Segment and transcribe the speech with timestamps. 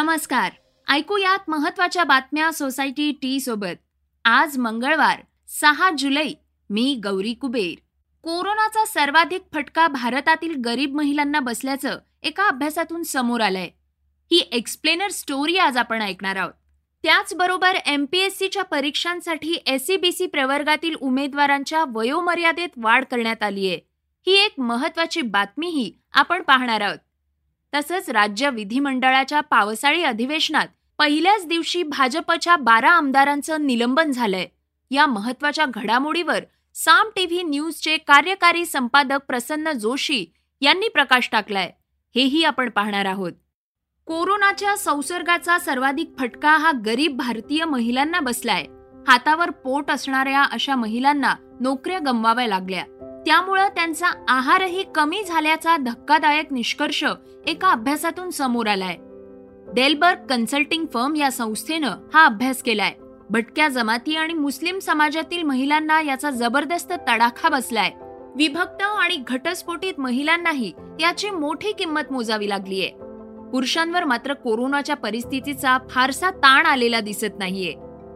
[0.00, 0.52] नमस्कार.
[0.88, 3.76] ऐकूयात महत्त्वाच्या बातम्या सोसायटी टी सोबत.
[4.24, 6.32] आज मंगळवार सहा जुलै
[6.70, 7.80] मी गौरी कुबेर.
[8.22, 13.70] कोरोनाचा सर्वाधिक फटका भारतातील गरीब महिलांना बसल्याचं एका अभ्यासातून समोर आलंय.
[14.30, 16.52] ही एक्सप्लेनर स्टोरी आज आपण ऐकणार आहोत.
[17.02, 23.78] त्याचबरोबर एमपीएससीच्या परीक्षांसाठी एसईबीसी प्रवर्गातील उमेदवारांच्या वयोमर्यादेत वाढ करण्यात आली आहे
[24.26, 26.98] ही एक महत्वाची बातमीही आपण पाहणार आहोत.
[27.74, 30.66] तसंच राज्य विधिमंडळाच्या पावसाळी अधिवेशनात
[30.98, 34.46] पहिल्याच दिवशी भाजपच्या बारा आमदारांचं निलंबन झालंय.
[34.90, 36.44] या महत्त्वाच्या घडामोडीवर
[36.74, 40.26] साम टीव्ही न्यूजचे कार्यकारी संपादक प्रसन्न जोशी
[40.60, 41.70] यांनी प्रकाश टाकलाय.
[42.14, 43.32] हेही आपण पाहणार आहोत.
[44.06, 48.64] कोरोनाच्या संसर्गाचा सर्वाधिक फटका हा गरीब भारतीय महिलांना बसलाय.
[49.08, 52.84] हातावर पोट असणाऱ्या अशा महिलांना नोकऱ्या गमवाव्या लागल्या.
[53.26, 57.04] त्यामुळं त्यांचा आहारही कमी झाल्याचा धक्कादायक निष्कर्ष
[57.46, 58.96] एका अभ्यासातून समोर आलाय.
[59.74, 62.92] डेलबर्ग कन्सल्टिंग फर्म या संस्थेनं हा अभ्यास केलाय.
[63.30, 67.90] भटक्या जमाती आणि मुस्लिम समाजातील महिलांना याचा जबरदस्त तडाखा बसलाय.
[68.36, 72.88] विभक्त आणि घटस्फोटित महिलांनाही याची मोठी किंमत मोजावी लागलीये.
[73.52, 77.72] पुरुषांवर मात्र कोरोनाच्या परिस्थितीचा फारसा ताण आलेला दिसत नाहीये.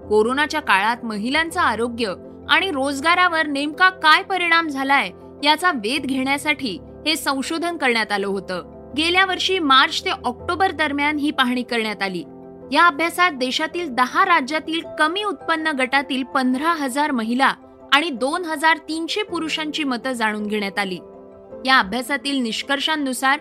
[0.09, 2.14] कोरोनाच्या काळात महिलांचं आरोग्य
[2.50, 5.11] आणि रोजगारावर नेमका काय परिणाम झालाय
[5.45, 8.62] याचा वेध घेण्यासाठी हे संशोधन करण्यात आलं होतं.
[8.97, 12.25] गेल्या वर्षी मार्च ते ऑक्टोबर दरम्यान ही पाहणी करण्यात आली.
[12.73, 17.55] या अभ्यासात देशातील दहा राज्यातील कमी उत्पन्न गटातील पंधरा हजार महिला
[17.92, 20.98] आणि दोन हजार तीनशे पुरुषांची मतं जाणून घेण्यात आली.
[21.67, 23.39] या अभ्यासातील निष्कर्षांनुसार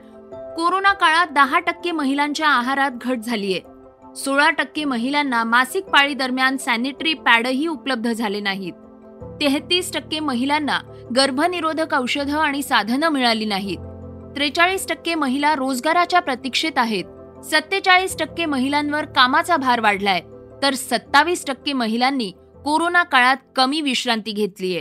[0.55, 3.59] कोरोना काळात दहा टक्के महिलांच्या आहारात घट झालीय.
[4.15, 8.73] सोळा टक्के महिलांना मासिक पाळी दरम्यान सॅनिटरी पॅडही उपलब्ध झाले नाहीत.
[9.43, 10.79] तेहतीस टक्के महिलांना
[11.15, 13.77] गर्भनिरोधक औषधं आणि साधनं मिळाली नाहीत.
[14.35, 17.03] त्रेचाळीस टक्के महिला रोजगाराच्या प्रतीक्षेत आहेत.
[17.43, 20.21] सत्तेचाळीस टक्के महिलांवर कामाचा भार वाढलाय.
[20.63, 22.31] तर सत्तावीस टक्के महिलांनी
[22.65, 24.79] कोरोना काळात कमी विश्रांती घेतलीय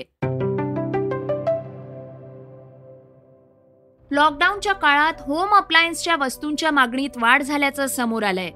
[4.10, 8.50] लॉकडाऊनच्या काळात होम अप्लायन्सच्या वस्तूंच्या मागणीत वाढ झाल्याचं समोर आलंय.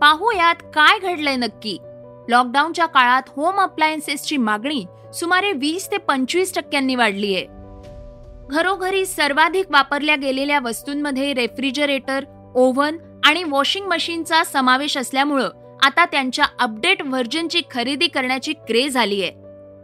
[0.00, 1.78] पाहूयात काय घडलंय नक्की.
[2.28, 4.84] लॉकडाऊनच्या काळात होम अप्लायन्सेसची मागणी
[5.14, 7.46] सुमारे वीस ते पंचवीस टक्क्यांनी वाढली आहे.
[8.50, 12.24] घरोघरी सर्वाधिक वापरल्या गेलेल्या वस्तूंमध्ये रेफ्रिजरेटर
[12.54, 15.50] ओव्हन आणि वॉशिंग मशीनचा समावेश असल्यामुळं
[15.82, 19.32] आता त्यांच्या अपडेट व्हर्जनची खरेदी करण्याची क्रेज आली आहे.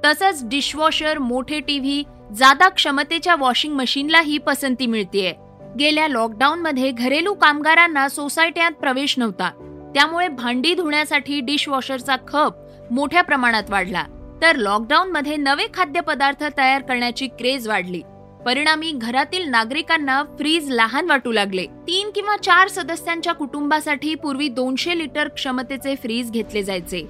[0.04, 2.04] तसंच डिशवॉशर मोठे टीव्ही
[2.36, 5.34] जादा क्षमतेच्या वॉशिंग मशीनलाही पसंती मिळतीये.
[5.78, 9.50] गेल्या लॉकडाऊनमध्ये घरेलू कामगारांना सोसायट्यात प्रवेश नव्हता.
[9.94, 12.54] त्यामुळे भांडी धुण्यासाठी डिशवॉशरचा खप
[12.90, 14.04] मोठ्या प्रमाणात वाढला.
[14.42, 18.02] तर लॉकडाऊनमध्ये नवे खाद्यपदार्थ तयार करण्याची क्रेज वाढली.
[18.46, 21.66] परिणामी घरातील नागरिकांना फ्रीज लहान वाटू लागले.
[21.66, 27.08] तीन किंवा चार सदस्यांच्या कुटुंबासाठी पूर्वी दोनशे लिटर क्षमतेचे फ्रीज घेतले जायचे.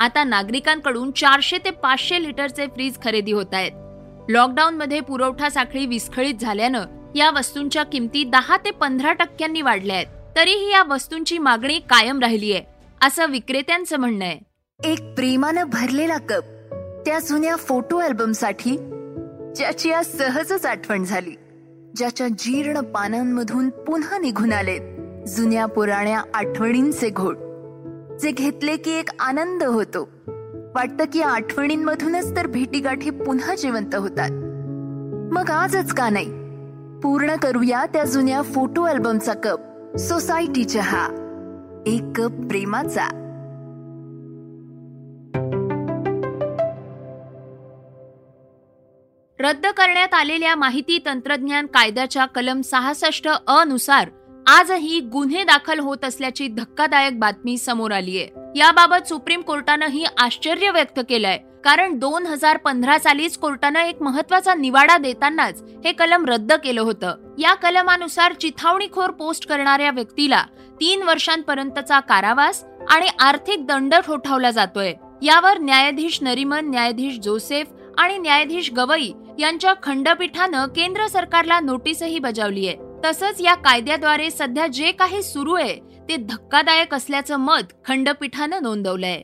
[0.00, 3.72] आता नागरिकांकडून चारशे ते पाचशे लिटरचे फ्रीज खरेदी होत आहेत.
[4.28, 6.84] लॉकडाऊन मध्ये पुरवठा साखळी विस्खळीत झाल्यानं
[7.14, 10.06] या वस्तूंच्या किमती दहा ते पंधरा टक्क्यांनी वाढल्या आहेत.
[10.38, 12.62] तरीही या वस्तूंची मागणी कायम राहिली आहे
[13.06, 14.38] असं विक्रेत्यांचं म्हणणं आहे.
[14.84, 16.42] एक प्रेमानं भरलेला कप
[17.06, 18.76] त्या जुन्या फोटो अल्बमसाठी
[19.56, 21.30] ज्याची आज सहजच आठवण झाली
[21.96, 24.80] ज्याच्या जीर्ण पानांमधून पुन्हा निघून आलेत
[25.28, 27.36] जुन्या पुराण्या आठवणींचे घोट
[28.22, 30.08] जे घेतले की एक आनंद होतो.
[30.74, 34.30] वाटतं की आठवणींमधूनच तर भेटीगाठी पुन्हा जिवंत होतात.
[35.32, 36.28] मग आजच का नाही?
[37.00, 39.60] पूर्ण करूया त्या जुन्या फोटो अल्बमचा कप.
[39.96, 41.06] सोसायटी चहा
[41.86, 43.06] एक कप प्रेमाचा.
[49.40, 54.10] रद्द करण्यात आलेल्या माहिती तंत्रज्ञान कायद्याच्या कलम सहासष्ट अ नुसार
[54.46, 58.26] आजही गुन्हे दाखल होत असल्याची धक्कादायक बातमी समोर आलीय
[58.56, 61.38] याबाबत सुप्रीम कोर्टानंही आश्चर्य व्यक्त केलंय.
[61.64, 67.27] कारण दोन हजार पंधरा सालीच कोर्टानं एक महत्त्वाचा निवाडा देतानाच हे कलम रद्द केलं होतं.
[67.38, 70.42] या कलमानुसार चिथावणीखोर पोस्ट करणाऱ्या व्यक्तीला
[70.80, 74.92] तीन वर्षांपर्यंतचा कारावास आणि आर्थिक दंड ठोठावला जातोय.
[75.22, 77.66] यावर न्यायाधीश नरिमन न्यायाधीश जोसेफ
[77.98, 82.76] आणि न्यायाधीश गवई यांच्या खंडपीठानं केंद्र सरकारला नोटीसही बजावली आहे.
[83.04, 85.74] तसंच या कायद्याद्वारे सध्या जे काही सुरू आहे
[86.08, 89.22] ते धक्कादायक असल्याचं मत खंडपीठानं नोंदवलंय.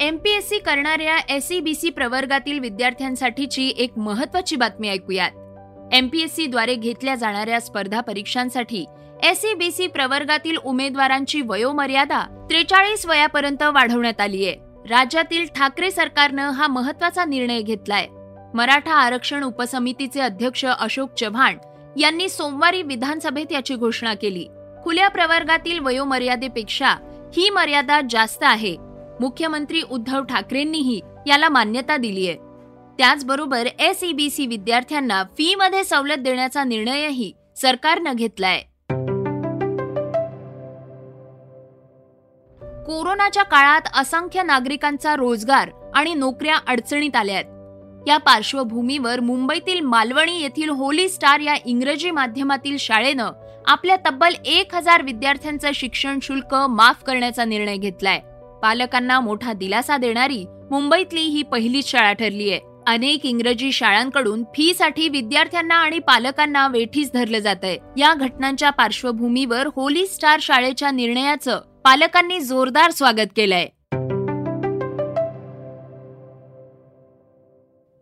[0.00, 5.30] एमपीएससी करणाऱ्या एस ई बी सी प्रवर्गातील विद्यार्थ्यांसाठीची एक महत्वाची बातमी ऐकूयात.
[5.92, 8.84] एमपीएससी द्वारे घेतल्या जाणाऱ्या स्पर्धा परीक्षांसाठी
[9.22, 14.56] एसईबीसी प्रवर्गातील उमेदवारांची वयोमर्यादा त्रेचाळीस वयापर्यंत वाढवण्यात आली आहे
[14.88, 18.06] राज्यातील ठाकरे सरकारनं हा महत्त्वाचा निर्णय घेतलाय.
[18.54, 21.58] मराठा आरक्षण उपसमितीचे अध्यक्ष अशोक चव्हाण
[21.96, 24.46] यांनी सोमवारी विधानसभेत याची घोषणा केली.
[24.84, 26.94] खुल्या प्रवर्गातील वयोमर्यादेपेक्षा
[27.36, 28.76] ही मर्यादा जास्त आहे.
[29.20, 32.36] मुख्यमंत्री उद्धव ठाकरेंनीही याला मान्यता दिली आहे
[32.98, 38.60] त्याचबरोबर एस सी विद्यार्थ्यांना फी मध्ये सवलत देण्याचा निर्णयही सरकारनं घेतलाय.
[42.86, 47.44] कोरोनाच्या काळात असंख्य नागरिकांचा रोजगार आणि नोकऱ्या अडचणीत आल्यात.
[48.08, 53.30] या पार्श्वभूमीवर मुंबईतील मालवणी येथील होली स्टार या इंग्रजी माध्यमातील शाळेनं
[53.66, 58.20] आपल्या तब्बल एक हजार विद्यार्थ्यांचं शिक्षण शुल्क माफ करण्याचा निर्णय घेतलाय.
[58.64, 62.60] पालकांना मोठा दिलासा देणारी मुंबईतली ही पहिलीच शाळा ठरली आहे.
[62.86, 69.68] अनेक इंग्रजी शाळांकडून फी साठी विद्यार्थ्यांना आणि पालकांना वेठीस धरलं जात आहे या घटनांच्या पार्श्वभूमीवर
[69.76, 73.66] होली स्टार शाळेच्या निर्णयाचं पालकांनी जोरदार स्वागत केलंय.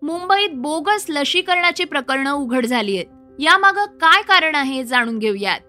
[0.03, 5.61] मुंबईत बोगस लशीकरणाची प्रकरणं उघड झाली आहेत यामागं काय कारण आहे जाणून घेऊयात.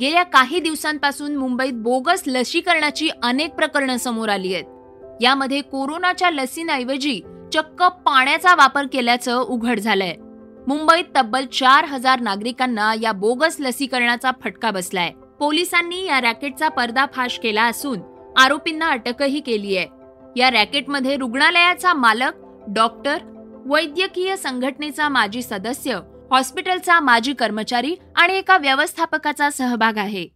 [0.00, 4.64] गेल्या काही दिवसांपासून मुंबईत बोगस लसीकरणाची अनेक प्रकरणं समोर आली आहेत.
[5.20, 7.20] यामध्ये कोरोनाच्या लसींऐवजी
[7.54, 10.14] चक्क पाण्याचा वापर केल्याचं उघड झालंय.
[10.66, 15.10] मुंबईत तब्बल चार हजार नागरिकांना या बोगस लसीकरणाचा फटका बसलाय.
[15.10, 18.00] पोलिसांनी या रॅकेटचा पर्दाफाश केला असून
[18.36, 19.86] आरोपींना अटकही केली आहे.
[20.36, 22.32] या रॅकेटमध्ये रुग्णालयाचा मालक
[22.68, 23.16] डॉक्टर
[23.66, 25.98] वैद्यकीय संघटनेचा माजी सदस्य
[26.30, 30.28] हॉस्पिटलचा माजी कर्मचारी आणि एका व्यवस्थापकाचा सहभाग आहे.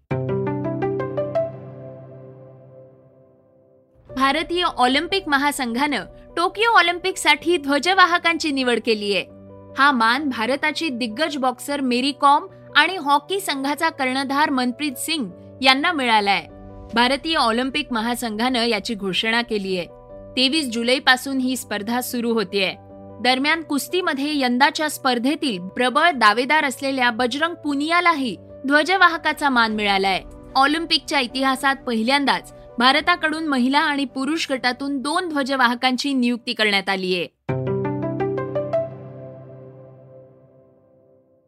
[4.16, 6.04] भारतीय ऑलिम्पिक महासंघानं
[6.36, 9.24] टोकियो ऑलिम्पिकसाठी ध्वजवाहकांची निवड केली आहे.
[9.78, 12.46] हा मान भारताची दिग्गज बॉक्सर मेरी कॉम
[12.76, 15.26] आणि हॉकी संघाचा कर्णधार मनप्रीत सिंग
[15.62, 16.46] यांना मिळालाय.
[16.94, 19.86] भारतीय ऑलिम्पिक महासंघानं याची घोषणा केली आहे.
[20.36, 22.74] तेवीस जुलैपासून ही स्पर्धा सुरू होतीये.
[23.22, 28.36] दरम्यान कुस्तीमध्ये यंदाच्या स्पर्धेतील प्रबळ दावेदार असलेल्या बजरंग पुनियालाही
[28.66, 30.22] ध्वजवाहकाचा मान मिळालाय.
[30.56, 37.28] ऑलिम्पिकच्या इतिहासात पहिल्यांदाच भारताकडून महिला आणि पुरुष गटातून दोन ध्वजवाहकांची नियुक्ती करण्यात आली आहे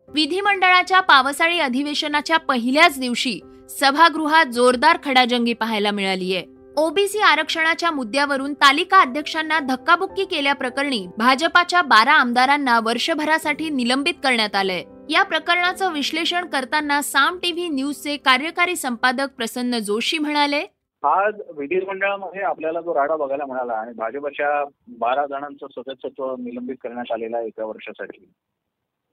[0.08, 3.40] विधिमंडळाच्या पावसाळी अधिवेशनाच्या पहिल्याच दिवशी
[3.80, 12.12] सभागृहात जोरदार खडाजंगी पाहायला मिळाली आहे ओबीसी आरक्षणाच्या मुद्द्यावरून तालिका अध्यक्षांना धक्काबुक्की केल्याप्रकरणी भाजपाच्या बारा
[12.12, 14.82] आमदारांना वर्षभरासाठी निलंबित करण्यात आलंय.
[15.10, 20.64] या प्रकरणाचं विश्लेषण करताना साम टीव्ही न्यूजचे कार्यकारी संपादक प्रसन्न जोशी म्हणाले
[21.02, 24.64] आज विधिमंडळामध्ये आपल्याला जो राडा बघायला मिळाला आणि भाजपच्या
[24.98, 28.24] बारा जणांचं सदस्यत्व निलंबित करण्यात आलेलं आहे एका वर्षासाठी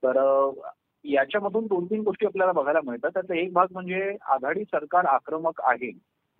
[0.02, 0.18] तर
[1.04, 3.10] याच्यामधून दोन तीन गोष्टी आपल्याला बघायला मिळतात.
[3.10, 5.90] त्याचा एक भाग म्हणजे आघाडी सरकार आक्रमक आहे.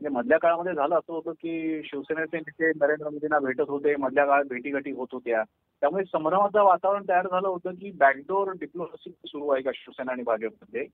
[0.02, 4.44] म्हणजे मधल्या काळामध्ये झालं असं होतं की शिवसेनेचे नेते नरेंद्र मोदींना भेटत होते मधल्या काळात
[4.44, 5.42] भेटीगाठी होत होत्या.
[5.80, 10.86] त्यामुळे संभ्रमाचं वातावरण तयार झालं होतं की बॅकडोर डिप्लोमसी सुरू आहे का शिवसेना आणि भाजपमध्ये?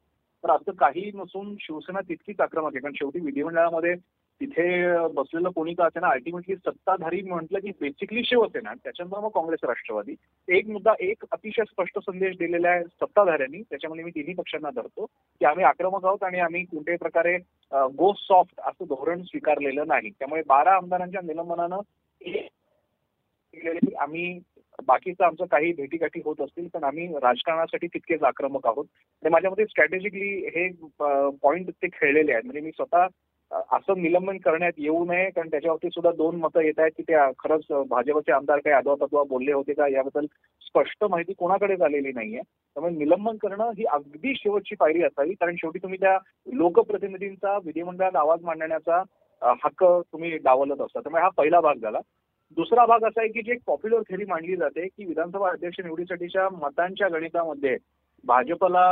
[0.45, 2.81] तर असं काही नसून शिवसेना तितकीच आक्रमक आहे.
[2.81, 3.95] कारण शेवटी विधिमंडळामध्ये
[4.41, 4.67] तिथे
[5.15, 10.15] बसलेलं कोणी का असे ना अल्टिमेटली सत्ताधारी म्हटलं की बेसिकली शिवसेना त्याच्यानंतर मग काँग्रेस राष्ट्रवादी.
[10.49, 13.63] एक मुद्दा एक अतिशय स्पष्ट संदेश दिलेला आहे सत्ताधाऱ्यांनी.
[13.63, 17.37] त्याच्यामध्ये मी तिन्ही पक्षांना धरतो की आम्ही आक्रमक आहोत आणि आम्ही कोणत्याही प्रकारे
[17.99, 20.11] गो सॉफ्ट असं धोरण स्वीकारलेलं नाही.
[20.11, 21.81] त्यामुळे बारा आमदारांच्या निलंबनानं
[24.01, 24.39] आम्ही
[24.87, 28.85] बाकीचं आमचं काही भेटीगाठी होत असतील पण आम्ही राजकारणासाठी तितकेच आक्रमक आहोत.
[29.23, 30.69] आणि माझ्या स्ट्रॅटेजिकली हे
[31.43, 32.45] पॉईंट ते खेळलेले आहेत.
[32.45, 33.07] म्हणजे मी स्वतः
[33.51, 37.87] असं निलंबन करण्यात येऊ नये कारण त्याच्यावरती सुद्धा दोन मतं येत आहेत की ते खरंच
[37.89, 40.27] भाजपचे आमदार काही अदवा तत्वा बोलले होते का याबद्दल
[40.63, 42.41] स्पष्ट माहिती कोणाकडे झालेली नाहीये.
[42.41, 46.17] त्यामुळे निलंबन करणं ही अगदी शेवटची पायरी असावी कारण शेवटी तुम्ही त्या
[46.55, 49.03] लोकप्रतिनिधींचा विधिमंडळात आवाज मांडण्याचा
[49.65, 51.01] हक्क तुम्ही डावलत असता.
[51.01, 51.99] त्यामुळे हा पहिला भाग झाला.
[52.57, 56.49] दुसरा भाग असा आहे की जी एक पॉप्युलर थेरी मांडली जाते की विधानसभा अध्यक्ष निवडीसाठीच्या
[56.53, 57.77] मतांच्या गणितामध्ये
[58.25, 58.87] भाजपला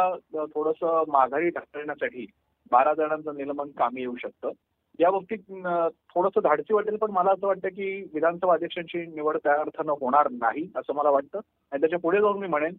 [0.54, 2.26] थोडस माघारी ढकलण्यासाठी
[2.72, 4.50] बारा जणांचं निलंबन कामी येऊ शकतं.
[5.00, 5.38] या बाबतीत
[6.14, 10.70] थोडंसं धाडसी वाटेल पण मला असं वाटतं की विधानसभा अध्यक्षांची निवड त्या अर्थानं होणार नाही
[10.76, 11.40] असं मला वाटतं.
[11.72, 12.74] आणि त्याच्या पुढे जाऊन मी म्हणेन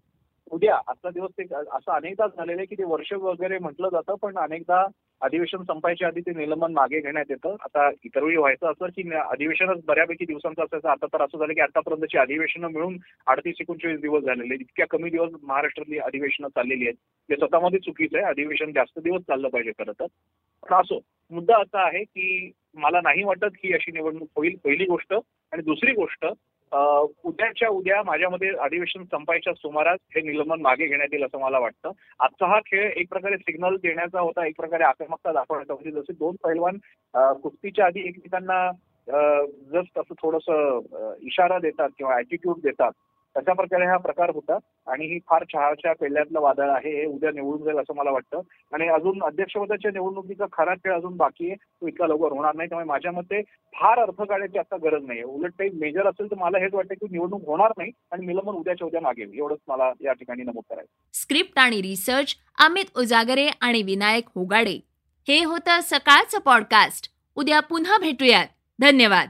[0.51, 4.37] उद्या आजचा दिवस ते असं अनेकदा झालेलं आहे की ते वर्ष वगैरे म्हटलं जातं पण
[4.37, 4.85] अनेकदा
[5.21, 7.55] अधिवेशन संपायच्या आधी ते निलंबन मागे घेण्यात येतं.
[7.61, 11.61] आता इतर वेळी व्हायचं असं की अधिवेशनच बऱ्यापैकी दिवसांचं असायचं आता तर असं झालं की
[11.61, 16.95] आतापर्यंतची अधिवेशनं मिळून अडतीस एकोणचाळीस दिवस झालेले इतक्या कमी दिवस महाराष्ट्रातली अधिवेशनं चाललेली आहेत.
[17.29, 18.25] ते स्वतःमध्ये चुकीचं आहे.
[18.25, 20.05] अधिवेशन जास्त दिवस चाललं पाहिजे खरं तर.
[20.63, 20.99] पण असो
[21.31, 24.55] मुद्दा असा आहे की मला नाही वाटत की अशी निवडणूक होईल.
[24.63, 25.13] पहिली गोष्ट.
[25.53, 26.25] आणि दुसरी गोष्ट
[26.71, 31.91] उद्याच्या उद्या माझ्यामध्ये अधिवेशन संपायच्या सुमारास हे निलंबन मागे घेण्यात येईल असं मला वाटतं.
[32.19, 35.91] आजचा हा खेळ एक प्रकारे सिग्नल देण्याचा होता एक प्रकारे आक्रमकता दाखवण्याचा होती.
[35.91, 36.77] जसे दोन पैलवान
[37.43, 38.69] कुस्तीच्या आधी एकमेकांना
[39.73, 40.49] जस्ट असं थोडस
[41.23, 42.91] इशारा देतात किंवा ऍटिट्यूड देतात
[43.37, 47.63] तशा प्रकारे हा प्रकार होता आणि ही फार चहाच्या पेल्यातलं वादळ आहे हे उद्या निवडून
[47.63, 48.41] जाईल असं मला वाटतं.
[48.73, 52.69] आणि अजून अध्यक्षपदाच्या निवडणुकीचा खरा खेळ अजून बाकी आहे तो इतका लवकर होणार नाही.
[52.69, 53.41] त्यामुळे माझ्या मते
[53.73, 57.07] फार अर्थ काढायची आता गरज नाही उलट काही मेजर असेल तर मला हेच वाटतं की
[57.11, 61.59] निवडणूक होणार नाही आणि निलंबन उद्याच्या उद्या मागेल एवढंच मला या ठिकाणी नमूद करायचं स्क्रिप्ट
[61.59, 64.79] आणि रिसर्च अमित उजागरे आणि विनायक होगाडे.
[65.27, 67.11] हे होतं सकाळचं पॉडकास्ट.
[67.35, 68.45] उद्या पुन्हा भेटूयात.
[68.81, 69.29] धन्यवाद.